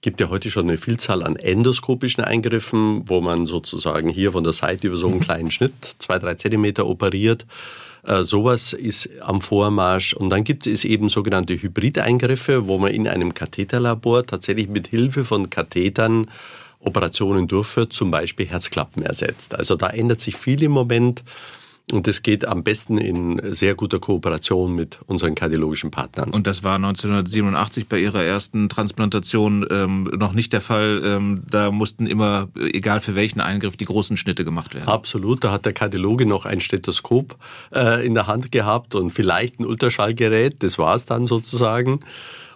[0.00, 4.52] gibt ja heute schon eine Vielzahl an endoskopischen Eingriffen, wo man sozusagen hier von der
[4.52, 5.22] Seite über so einen mhm.
[5.22, 7.46] kleinen Schnitt, zwei, drei Zentimeter operiert.
[8.04, 10.12] Äh, sowas ist am Vormarsch.
[10.14, 15.24] Und dann gibt es eben sogenannte Hybrideingriffe, wo man in einem Katheterlabor tatsächlich mit Hilfe
[15.24, 16.30] von Kathetern
[16.80, 19.54] Operationen durchführt, zum Beispiel Herzklappen ersetzt.
[19.54, 21.24] Also da ändert sich viel im Moment.
[21.90, 26.30] Und das geht am besten in sehr guter Kooperation mit unseren kardiologischen Partnern.
[26.30, 31.00] Und das war 1987 bei Ihrer ersten Transplantation ähm, noch nicht der Fall.
[31.02, 34.88] Ähm, da mussten immer, egal für welchen Eingriff, die großen Schnitte gemacht werden.
[34.88, 35.44] Absolut.
[35.44, 37.36] Da hat der Kardiologe noch ein Stethoskop
[37.74, 40.62] äh, in der Hand gehabt und vielleicht ein Ultraschallgerät.
[40.62, 42.00] Das war es dann sozusagen.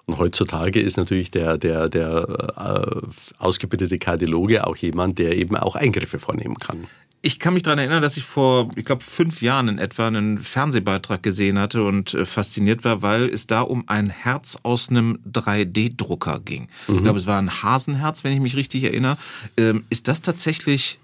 [0.05, 2.27] Und heutzutage ist natürlich der, der, der
[2.59, 3.07] äh,
[3.39, 6.87] ausgebildete Kardiologe auch jemand, der eben auch Eingriffe vornehmen kann.
[7.25, 10.39] Ich kann mich daran erinnern, dass ich vor, ich glaube, fünf Jahren in etwa einen
[10.39, 15.21] Fernsehbeitrag gesehen hatte und äh, fasziniert war, weil es da um ein Herz aus einem
[15.31, 16.69] 3D-Drucker ging.
[16.89, 16.97] Mhm.
[16.97, 19.19] Ich glaube, es war ein Hasenherz, wenn ich mich richtig erinnere.
[19.57, 20.99] Ähm, ist das tatsächlich,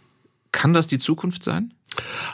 [0.50, 1.72] kann das die Zukunft sein?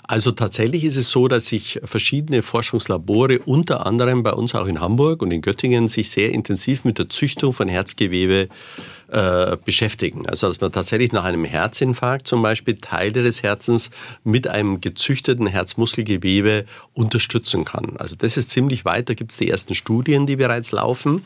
[0.03, 4.81] Also tatsächlich ist es so, dass sich verschiedene Forschungslabore, unter anderem bei uns auch in
[4.81, 8.49] Hamburg und in Göttingen, sich sehr intensiv mit der Züchtung von Herzgewebe
[9.09, 10.27] äh, beschäftigen.
[10.27, 13.91] Also dass man tatsächlich nach einem Herzinfarkt zum Beispiel Teile des Herzens
[14.25, 17.97] mit einem gezüchteten Herzmuskelgewebe unterstützen kann.
[17.99, 21.23] Also das ist ziemlich weit, da gibt es die ersten Studien, die bereits laufen.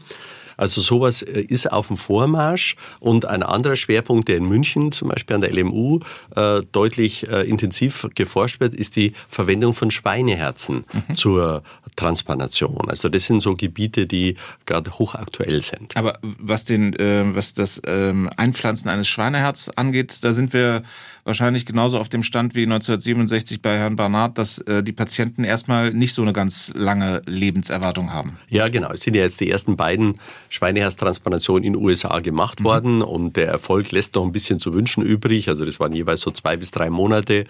[0.59, 5.09] Also sowas äh, ist auf dem Vormarsch und ein anderer Schwerpunkt, der in München zum
[5.09, 6.01] Beispiel an der LMU
[6.37, 11.15] äh, deutlich äh, intensiv geforscht wird, ist die Verwendung von Schweineherzen mhm.
[11.15, 11.63] zur
[11.97, 12.89] Transplantation.
[12.89, 15.97] Also das sind so Gebiete, die gerade hochaktuell sind.
[15.97, 20.83] Aber was den, äh, was das ähm, Einpflanzen eines Schweineherz angeht, da sind wir
[21.25, 25.93] wahrscheinlich genauso auf dem Stand wie 1967 bei Herrn Barnard, dass äh, die Patienten erstmal
[25.93, 28.39] nicht so eine ganz lange Lebenserwartung haben.
[28.49, 28.91] Ja, genau.
[28.91, 30.15] Es sind ja jetzt die ersten beiden
[30.49, 32.65] Schweineherztransplantationen in den USA gemacht mhm.
[32.65, 35.49] worden und der Erfolg lässt noch ein bisschen zu wünschen übrig.
[35.49, 37.45] Also das waren jeweils so zwei bis drei Monate.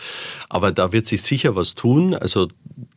[0.49, 2.15] Aber da wird sich sicher was tun.
[2.15, 2.49] Also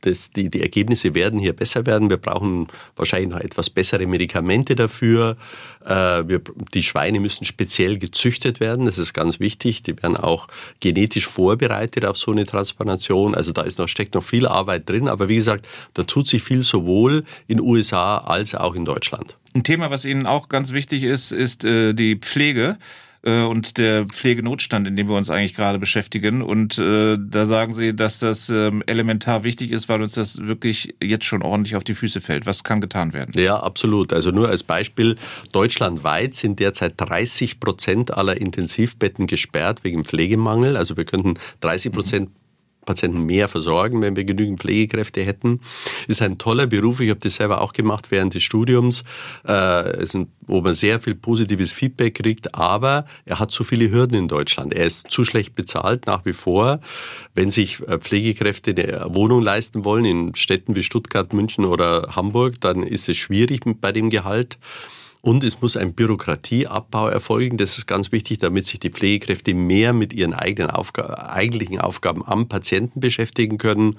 [0.01, 2.09] das, die, die Ergebnisse werden hier besser werden.
[2.09, 5.37] Wir brauchen wahrscheinlich noch etwas bessere Medikamente dafür.
[5.85, 6.41] Äh, wir,
[6.73, 8.85] die Schweine müssen speziell gezüchtet werden.
[8.85, 9.83] Das ist ganz wichtig.
[9.83, 10.47] Die werden auch
[10.79, 13.35] genetisch vorbereitet auf so eine Transplantation.
[13.35, 15.07] Also da ist noch, steckt noch viel Arbeit drin.
[15.07, 19.37] Aber wie gesagt, da tut sich viel sowohl in den USA als auch in Deutschland.
[19.53, 22.77] Ein Thema, was Ihnen auch ganz wichtig ist, ist äh, die Pflege
[23.23, 26.41] äh, und der Pflegenotstand, in dem wir uns eigentlich gerade beschäftigen.
[26.41, 30.95] Und äh, da sagen Sie, dass das ähm, elementar wichtig ist, weil uns das wirklich
[31.03, 32.45] jetzt schon ordentlich auf die Füße fällt.
[32.45, 33.33] Was kann getan werden?
[33.39, 34.13] Ja, absolut.
[34.13, 35.17] Also nur als Beispiel,
[35.51, 40.77] deutschlandweit sind derzeit 30 Prozent aller Intensivbetten gesperrt wegen Pflegemangel.
[40.77, 42.40] Also wir könnten 30 Prozent mhm.
[42.85, 45.59] Patienten mehr versorgen, wenn wir genügend Pflegekräfte hätten.
[46.07, 46.99] Ist ein toller Beruf.
[46.99, 49.03] Ich habe das selber auch gemacht während des Studiums,
[49.45, 50.15] äh,
[50.47, 52.55] wo man sehr viel positives Feedback kriegt.
[52.55, 54.73] Aber er hat zu viele Hürden in Deutschland.
[54.73, 56.79] Er ist zu schlecht bezahlt nach wie vor.
[57.35, 62.59] Wenn sich äh, Pflegekräfte eine Wohnung leisten wollen in Städten wie Stuttgart, München oder Hamburg,
[62.61, 64.57] dann ist es schwierig bei dem Gehalt.
[65.21, 67.57] Und es muss ein Bürokratieabbau erfolgen.
[67.57, 72.25] Das ist ganz wichtig, damit sich die Pflegekräfte mehr mit ihren eigenen Aufga eigentlichen Aufgaben
[72.25, 73.95] am Patienten beschäftigen können.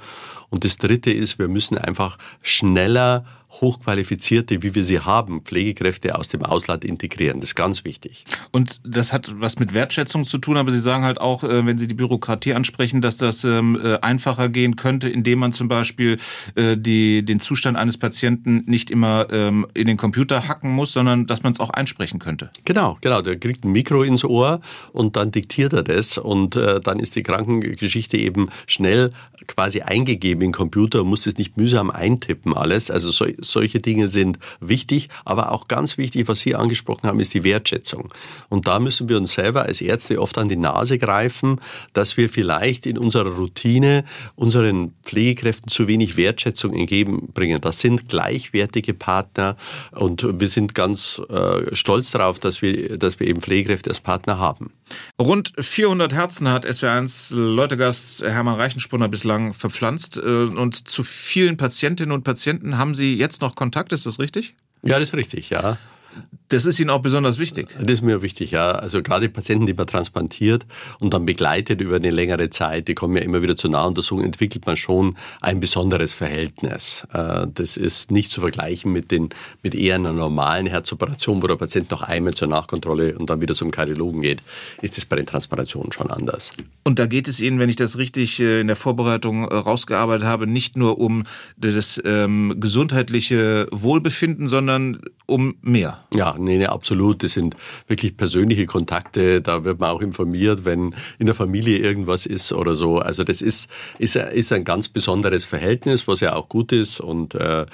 [0.51, 3.25] Und das Dritte ist, wir müssen einfach schneller
[3.61, 7.41] hochqualifizierte, wie wir sie haben, Pflegekräfte aus dem Ausland integrieren.
[7.41, 8.25] Das ist ganz wichtig.
[8.51, 11.79] Und das hat was mit Wertschätzung zu tun, aber Sie sagen halt auch, äh, wenn
[11.79, 16.19] Sie die Bürokratie ansprechen, dass das ähm, äh, einfacher gehen könnte, indem man zum Beispiel
[16.55, 21.27] äh, die, den Zustand eines Patienten nicht immer ähm, in den Computer hacken muss, sondern
[21.27, 22.51] dass man es auch einsprechen könnte.
[22.65, 23.23] Genau, genau.
[23.23, 24.61] Der kriegt ein Mikro ins Ohr
[24.93, 29.13] und dann diktiert er das und dann ist die Krankengeschichte eben schnell
[29.47, 32.91] quasi eingegeben im Computer und muss es nicht mühsam eintippen alles.
[32.91, 37.35] Also so, solche Dinge sind wichtig, aber auch ganz wichtig, was Sie angesprochen haben, ist
[37.35, 38.09] die Wertschätzung.
[38.49, 41.61] Und da müssen wir uns selber als Ärzte oft an die Nase greifen,
[41.93, 47.61] dass wir vielleicht in unserer Routine unseren Pflegekräften zu wenig Wertschätzung entgegenbringen.
[47.61, 49.57] Das sind gleichwertige Partner
[49.93, 54.39] und wir sind ganz äh, stolz darauf, dass wir, dass wir eben Pflegekräfte als Partner
[54.39, 54.73] haben.
[55.21, 62.13] Rund 400 Herzen hat SW1 Leutegast Hermann Reichenspunner bislang verpflanzt äh, und zu vielen Patientinnen
[62.13, 64.55] und Patienten haben Sie jetzt noch Kontakt, ist das richtig?
[64.83, 65.79] Ja, das ist richtig, ja.
[66.53, 67.69] Das ist Ihnen auch besonders wichtig.
[67.81, 68.73] Das ist mir wichtig, ja.
[68.73, 70.67] Also gerade Patienten, die man transplantiert
[71.01, 74.67] und dann begleitet über eine längere Zeit, die kommen ja immer wieder zur Nahuntersuchung, entwickelt
[74.67, 77.07] man schon ein besonderes Verhältnis.
[77.15, 79.31] Äh, das ist nicht zu vergleichen mit, den,
[79.63, 83.55] mit eher einer normalen Herzoperation, wo der Patient noch einmal zur Nachkontrolle und dann wieder
[83.55, 84.41] zum Kardiologen geht.
[84.83, 86.51] Ist das bei den Transplantationen schon anders.
[86.85, 90.27] Und da geht es Ihnen, wenn ich das richtig äh, in der Vorbereitung äh, rausgearbeitet
[90.27, 91.23] habe, nicht nur um
[91.57, 96.05] das ähm, gesundheitliche Wohlbefinden, sondern um mehr.
[96.13, 97.23] Ja, nee, nee, absolut.
[97.23, 99.41] Das sind wirklich persönliche Kontakte.
[99.41, 102.99] Da wird man auch informiert, wenn in der Familie irgendwas ist oder so.
[102.99, 107.35] Also das ist, ist, ist ein ganz besonderes Verhältnis, was ja auch gut ist und
[107.35, 107.67] äh, äh,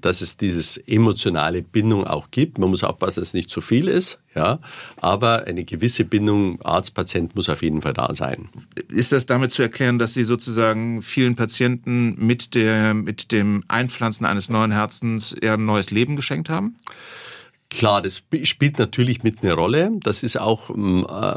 [0.00, 2.58] dass es dieses emotionale Bindung auch gibt.
[2.58, 4.18] Man muss aufpassen, dass es nicht zu viel ist.
[4.34, 4.60] Ja,
[4.96, 8.48] aber eine gewisse Bindung Arzt-Patient muss auf jeden Fall da sein.
[8.88, 14.24] Ist das damit zu erklären, dass Sie sozusagen vielen Patienten mit, der, mit dem Einpflanzen
[14.24, 16.76] eines neuen Herzens eher ein neues Leben geschenkt haben?
[17.72, 19.90] Klar, das spielt natürlich mit eine Rolle.
[20.02, 20.74] Das ist auch, äh,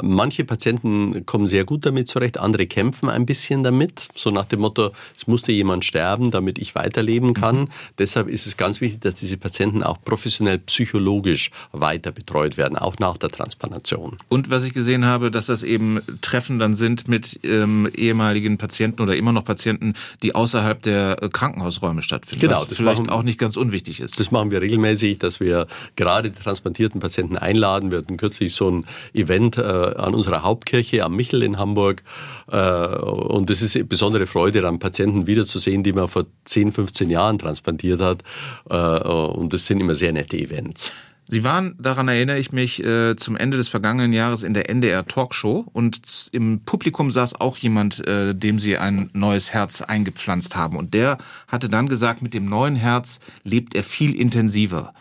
[0.02, 4.10] manche Patienten kommen sehr gut damit zurecht, andere kämpfen ein bisschen damit.
[4.14, 7.62] So nach dem Motto, es musste jemand sterben, damit ich weiterleben kann.
[7.62, 7.68] Mhm.
[7.98, 13.00] Deshalb ist es ganz wichtig, dass diese Patienten auch professionell psychologisch weiter betreut werden, auch
[13.00, 14.18] nach der Transplantation.
[14.28, 19.02] Und was ich gesehen habe, dass das eben Treffen dann sind mit ähm, ehemaligen Patienten
[19.02, 22.42] oder immer noch Patienten, die außerhalb der äh, Krankenhausräume stattfinden.
[22.42, 24.20] Genau, was vielleicht machen, auch nicht ganz unwichtig ist.
[24.20, 27.92] Das machen wir regelmäßig, dass wir gerade gerade die transplantierten Patienten einladen.
[27.92, 32.04] Wir hatten kürzlich so ein Event äh, an unserer Hauptkirche am Michel in Hamburg.
[32.52, 37.10] Äh, und es ist eine besondere Freude, dann Patienten wiederzusehen, die man vor 10, 15
[37.10, 38.24] Jahren transplantiert hat.
[38.70, 40.92] Äh, und das sind immer sehr nette Events.
[41.28, 45.08] Sie waren, daran erinnere ich mich, äh, zum Ende des vergangenen Jahres in der NDR
[45.08, 50.78] Talkshow und im Publikum saß auch jemand, äh, dem Sie ein neues Herz eingepflanzt haben.
[50.78, 54.94] Und der hatte dann gesagt, mit dem neuen Herz lebt er viel intensiver.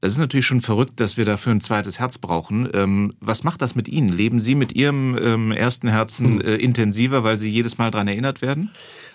[0.00, 2.68] Das ist natürlich schon verrückt, dass wir dafür ein zweites Herz brauchen.
[2.72, 4.10] Ähm, was macht das mit Ihnen?
[4.10, 6.40] Leben Sie mit Ihrem ähm, ersten Herzen hm.
[6.40, 8.70] äh, intensiver, weil Sie jedes Mal daran erinnert werden?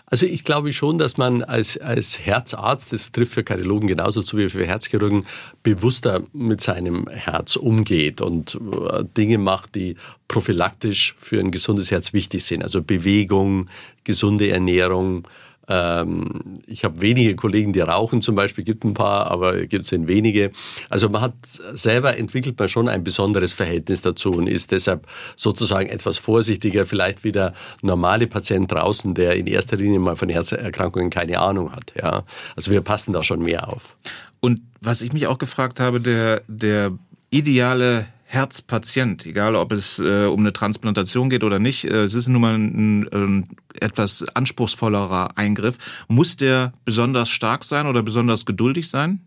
[0.06, 4.38] Also ich glaube schon, dass man als, als Herzarzt, das trifft für Kardiologen genauso zu
[4.38, 5.26] wie für Herzchirurgen,
[5.64, 9.96] bewusster mit seinem Herz umgeht und äh, Dinge macht, die
[10.28, 12.64] prophylaktisch für ein gesundes Herz wichtig sind.
[12.64, 13.70] Also Bewegung,
[14.04, 15.28] gesunde Ernährung,
[15.68, 19.92] ähm, ich habe wenige Kollegen, die rauchen zum Beispiel, gibt ein paar, aber gibt es
[20.08, 20.52] wenige.
[20.90, 25.88] Also man hat selber entwickelt man schon ein besonderes Verhältnis dazu und ist deshalb sozusagen
[25.90, 31.10] etwas vorsichtiger, vielleicht wie der normale Patient draußen, der in erster Linie mal von Herzerkrankungen
[31.10, 31.94] keine Ahnung hat.
[31.98, 32.24] Ja,
[32.56, 33.96] also wir passen da schon mehr auf.
[34.40, 36.92] Und was ich mich auch gefragt habe, der der
[37.30, 42.28] ideale Herzpatient, egal ob es äh, um eine Transplantation geht oder nicht, äh, es ist
[42.28, 43.48] nun mal ein, ein
[43.80, 46.06] etwas anspruchsvollerer Eingriff.
[46.08, 49.22] Muss der besonders stark sein oder besonders geduldig sein?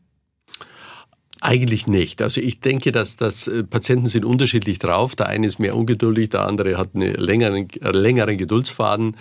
[1.40, 2.22] Eigentlich nicht.
[2.22, 5.14] Also ich denke, dass, dass äh, Patienten sind unterschiedlich drauf.
[5.14, 9.16] Der eine ist mehr ungeduldig, der andere hat einen längeren, längeren Geduldsfaden.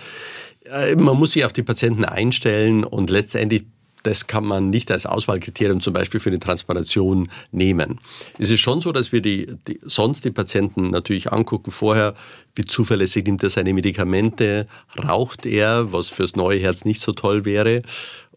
[0.63, 3.65] Äh, man muss sich auf die Patienten einstellen und letztendlich
[4.05, 7.99] das kann man nicht als Auswahlkriterium zum Beispiel für eine Transplantation nehmen.
[8.37, 12.13] Es ist schon so, dass wir die, die, sonst die Patienten natürlich angucken vorher,
[12.55, 14.67] wie zuverlässig nimmt er seine Medikamente,
[15.03, 17.81] raucht er, was fürs neue Herz nicht so toll wäre,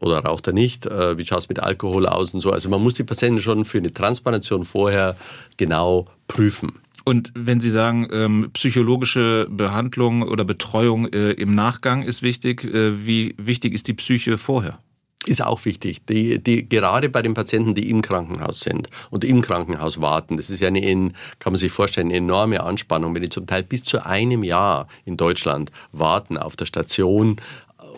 [0.01, 2.51] oder raucht er nicht, äh, wie schaut es mit Alkohol aus und so.
[2.51, 5.17] Also man muss die Patienten schon für eine Transplantation vorher
[5.57, 6.73] genau prüfen.
[7.05, 13.07] Und wenn Sie sagen, ähm, psychologische Behandlung oder Betreuung äh, im Nachgang ist wichtig, äh,
[13.07, 14.79] wie wichtig ist die Psyche vorher?
[15.29, 16.05] Ist auch wichtig.
[16.07, 20.51] Die, die, gerade bei den Patienten, die im Krankenhaus sind und im Krankenhaus warten, das
[20.51, 20.81] ist ja eine,
[21.39, 24.89] kann man sich vorstellen, eine enorme Anspannung, wenn die zum Teil bis zu einem Jahr
[25.05, 27.37] in Deutschland warten auf der Station,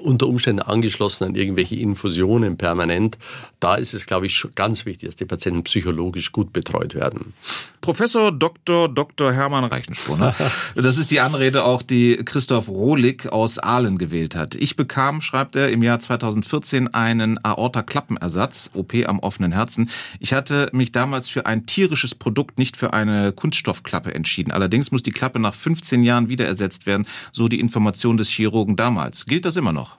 [0.00, 3.18] unter Umständen angeschlossen an irgendwelche Infusionen permanent.
[3.60, 7.34] Da ist es, glaube ich, ganz wichtig, dass die Patienten psychologisch gut betreut werden.
[7.80, 8.88] Professor Dr.
[8.88, 9.32] Dr.
[9.32, 10.34] Hermann Reichenspurner.
[10.74, 14.54] Das ist die Anrede auch, die Christoph Rohlig aus Aalen gewählt hat.
[14.54, 19.90] Ich bekam, schreibt er, im Jahr 2014 einen Aorta-Klappenersatz, OP am offenen Herzen.
[20.18, 24.52] Ich hatte mich damals für ein tierisches Produkt, nicht für eine Kunststoffklappe entschieden.
[24.52, 28.76] Allerdings muss die Klappe nach 15 Jahren wieder ersetzt werden, so die Information des Chirurgen
[28.76, 29.26] damals.
[29.26, 29.89] Gilt das immer noch?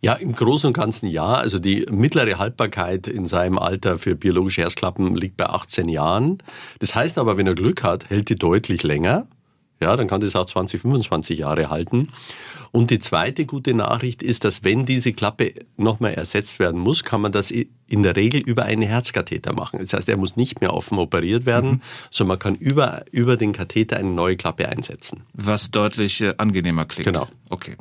[0.00, 1.34] Ja, im Großen und Ganzen ja.
[1.34, 6.38] Also die mittlere Haltbarkeit in seinem Alter für biologische Herzklappen liegt bei 18 Jahren.
[6.78, 9.26] Das heißt aber, wenn er Glück hat, hält die deutlich länger.
[9.80, 12.08] Ja, dann kann das auch 20, 25 Jahre halten.
[12.72, 17.20] Und die zweite gute Nachricht ist, dass wenn diese Klappe nochmal ersetzt werden muss, kann
[17.20, 19.78] man das in der Regel über einen Herzkatheter machen.
[19.80, 21.80] Das heißt, er muss nicht mehr offen operiert werden, mhm.
[22.10, 25.24] sondern man kann über, über den Katheter eine neue Klappe einsetzen.
[25.34, 27.06] Was deutlich äh, angenehmer klingt.
[27.06, 27.28] Genau.
[27.50, 27.76] Okay.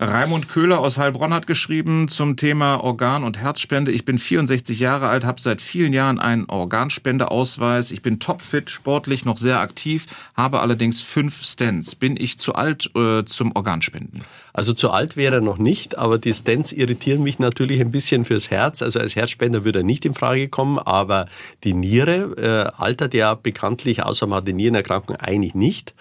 [0.00, 3.90] Raimund Köhler aus Heilbronn hat geschrieben zum Thema Organ- und Herzspende.
[3.90, 7.90] Ich bin 64 Jahre alt, habe seit vielen Jahren einen Organspendeausweis.
[7.90, 10.06] Ich bin topfit, sportlich, noch sehr aktiv,
[10.36, 11.96] habe allerdings fünf Stents.
[11.96, 14.22] Bin ich zu alt äh, zum Organspenden?
[14.52, 18.24] Also zu alt wäre er noch nicht, aber die Stents irritieren mich natürlich ein bisschen
[18.24, 18.82] fürs Herz.
[18.82, 21.26] Also als Herzspender würde er nicht in Frage kommen, aber
[21.64, 25.92] die Niere äh, altert ja bekanntlich, außer man hat die Nierenerkrankung, eigentlich nicht.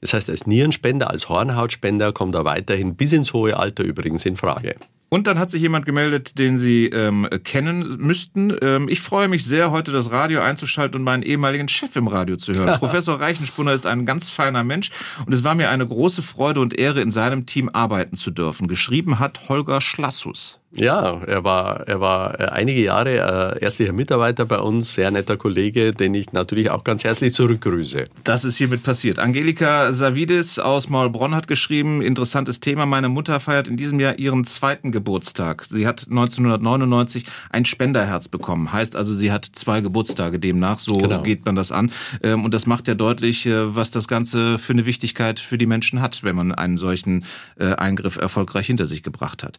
[0.00, 4.36] Das heißt, als Nierenspender, als Hornhautspender kommt er weiterhin bis ins hohe Alter übrigens in
[4.36, 4.76] Frage.
[5.08, 8.56] Und dann hat sich jemand gemeldet, den Sie ähm, kennen müssten.
[8.60, 12.36] Ähm, ich freue mich sehr, heute das Radio einzuschalten und meinen ehemaligen Chef im Radio
[12.36, 12.78] zu hören.
[12.78, 14.90] Professor Reichenspunner ist ein ganz feiner Mensch
[15.24, 18.66] und es war mir eine große Freude und Ehre, in seinem Team arbeiten zu dürfen.
[18.66, 20.58] Geschrieben hat Holger Schlassus.
[20.72, 25.36] Ja, er war, er war äh, einige Jahre äh, erstlicher Mitarbeiter bei uns, sehr netter
[25.36, 28.08] Kollege, den ich natürlich auch ganz herzlich zurückgrüße.
[28.24, 29.18] Das ist hiermit passiert.
[29.18, 34.44] Angelika Savidis aus Maulbronn hat geschrieben, interessantes Thema, meine Mutter feiert in diesem Jahr ihren
[34.44, 35.64] zweiten Geburtstag.
[35.64, 38.72] Sie hat 1999 ein Spenderherz bekommen.
[38.72, 41.22] Heißt also, sie hat zwei Geburtstage demnach, so genau.
[41.22, 41.90] geht man das an.
[42.22, 45.66] Ähm, und das macht ja deutlich, äh, was das Ganze für eine Wichtigkeit für die
[45.66, 47.24] Menschen hat, wenn man einen solchen
[47.58, 49.58] Eingriff erfolgreich hinter sich gebracht hat.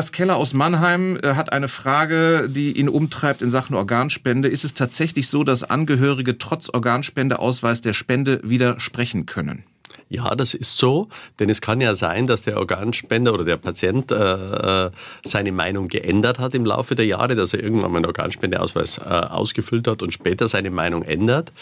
[0.00, 4.48] Andreas Keller aus Mannheim äh, hat eine Frage, die ihn umtreibt in Sachen Organspende.
[4.48, 9.64] Ist es tatsächlich so, dass Angehörige trotz Organspendeausweis der Spende widersprechen können?
[10.08, 14.10] Ja, das ist so, denn es kann ja sein, dass der Organspender oder der Patient
[14.10, 14.90] äh, äh
[15.22, 19.02] seine Meinung geändert hat im Laufe der Jahre, dass er irgendwann mal einen Organspendeausweis äh,
[19.02, 21.52] ausgefüllt hat und später seine Meinung ändert.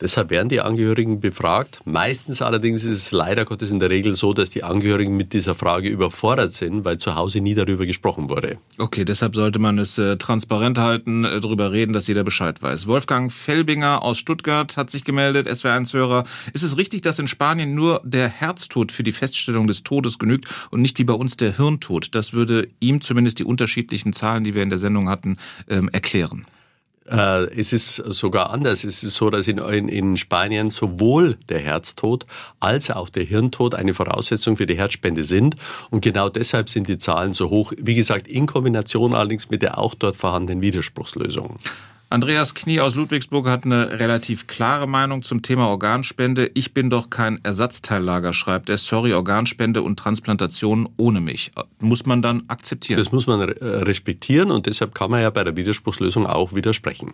[0.00, 1.80] Deshalb werden die Angehörigen befragt.
[1.84, 5.56] Meistens allerdings ist es leider Gottes in der Regel so, dass die Angehörigen mit dieser
[5.56, 8.58] Frage überfordert sind, weil zu Hause nie darüber gesprochen wurde.
[8.78, 12.86] Okay, deshalb sollte man es äh, transparent halten, äh, darüber reden, dass jeder Bescheid weiß.
[12.86, 16.24] Wolfgang Felbinger aus Stuttgart hat sich gemeldet, SWR1-Hörer.
[16.52, 20.46] Ist es richtig, dass in Spanien nur der Herztod für die Feststellung des Todes genügt
[20.70, 22.14] und nicht wie bei uns der Hirntod?
[22.14, 26.46] Das würde ihm zumindest die unterschiedlichen Zahlen, die wir in der Sendung hatten, ähm, erklären.
[27.10, 28.84] Äh, es ist sogar anders.
[28.84, 32.26] Es ist so, dass in, in, in, Spanien sowohl der Herztod
[32.60, 35.56] als auch der Hirntod eine Voraussetzung für die Herzspende sind.
[35.90, 37.72] Und genau deshalb sind die Zahlen so hoch.
[37.78, 41.56] Wie gesagt, in Kombination allerdings mit der auch dort vorhandenen Widerspruchslösung.
[42.10, 46.50] Andreas Knie aus Ludwigsburg hat eine relativ klare Meinung zum Thema Organspende.
[46.54, 48.78] Ich bin doch kein Ersatzteillager, schreibt er.
[48.78, 51.52] Sorry, Organspende und Transplantation ohne mich.
[51.82, 52.98] Muss man dann akzeptieren?
[52.98, 57.12] Das muss man respektieren und deshalb kann man ja bei der Widerspruchslösung auch widersprechen.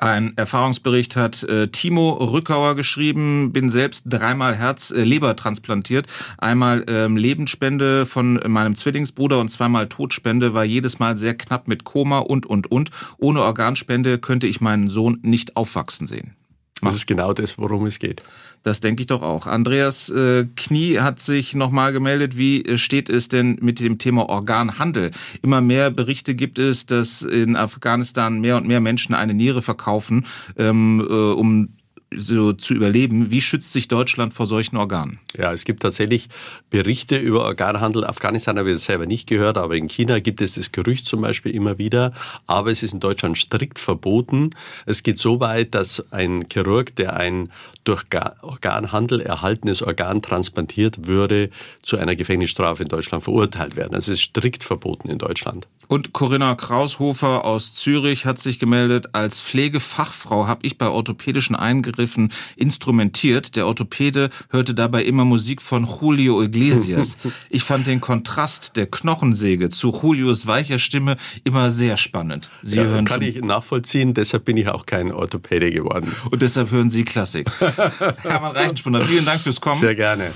[0.00, 6.06] Ein Erfahrungsbericht hat äh, Timo Rückauer geschrieben, bin selbst dreimal Herz-Leber äh, transplantiert.
[6.38, 11.84] Einmal ähm, Lebensspende von meinem Zwillingsbruder und zweimal Todspende, war jedes Mal sehr knapp mit
[11.84, 12.90] Koma und, und, und.
[13.18, 16.36] Ohne Organspende könnte ich meinen Sohn nicht aufwachsen sehen.
[16.80, 18.22] Das ist genau das, worum es geht.
[18.62, 19.46] Das denke ich doch auch.
[19.46, 22.36] Andreas äh, Knie hat sich nochmal gemeldet.
[22.36, 25.10] Wie äh, steht es denn mit dem Thema Organhandel?
[25.42, 30.26] Immer mehr Berichte gibt es, dass in Afghanistan mehr und mehr Menschen eine Niere verkaufen,
[30.56, 31.70] ähm, äh, um
[32.16, 33.30] so zu überleben.
[33.30, 35.18] Wie schützt sich Deutschland vor solchen Organen?
[35.36, 36.28] Ja, es gibt tatsächlich
[36.70, 38.04] Berichte über Organhandel.
[38.04, 41.54] Afghanistan habe ich selber nicht gehört, aber in China gibt es das Gerücht zum Beispiel
[41.54, 42.12] immer wieder.
[42.46, 44.50] Aber es ist in Deutschland strikt verboten.
[44.86, 47.50] Es geht so weit, dass ein Chirurg, der ein
[47.84, 48.04] durch
[48.42, 51.50] Organhandel erhaltenes Organ transplantiert würde,
[51.82, 53.94] zu einer Gefängnisstrafe in Deutschland verurteilt werden.
[53.94, 55.66] Also es ist strikt verboten in Deutschland.
[55.88, 62.32] Und Corinna Kraushofer aus Zürich hat sich gemeldet, als Pflegefachfrau habe ich bei orthopädischen Eingriffen
[62.56, 63.56] instrumentiert.
[63.56, 67.16] Der Orthopäde hörte dabei immer Musik von Julio Iglesias.
[67.50, 72.50] Ich fand den Kontrast der Knochensäge zu Julios weicher Stimme immer sehr spannend.
[72.62, 76.14] Sie ja, hören kann ich nachvollziehen, deshalb bin ich auch kein Orthopäde geworden.
[76.30, 77.50] Und deshalb hören Sie Klassik.
[78.22, 79.78] Hermann Reichenspinner, vielen Dank fürs Kommen.
[79.78, 80.30] Sehr gerne.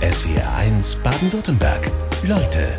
[0.00, 1.90] SWR 1 Baden-Württemberg.
[2.26, 2.78] Leute,